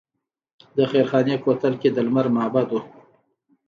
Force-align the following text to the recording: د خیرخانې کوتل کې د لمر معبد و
د 0.77 0.79
خیرخانې 0.91 1.35
کوتل 1.43 1.73
کې 1.81 1.89
د 1.91 1.97
لمر 2.07 2.25
معبد 2.35 2.67
و 2.71 2.77